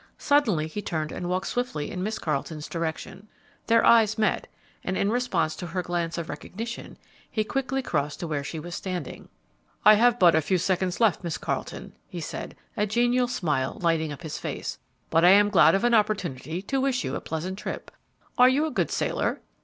[0.17, 3.27] Suddenly he turned and walked swiftly in Miss Carleton's direction.
[3.67, 4.47] Their eyes met,
[4.83, 6.97] and in response to her glance of recognition
[7.29, 9.29] he quickly crossed to where she was standing.
[9.85, 14.11] "I have but a few seconds left, Miss Carleton," he said, a genial smile lighting
[14.11, 14.79] up his face;
[15.11, 17.91] "but I am glad of an opportunity to wish you a pleasant trip.
[18.39, 19.39] Are you a good sailor?"